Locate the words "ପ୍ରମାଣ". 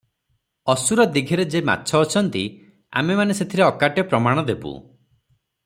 4.15-4.49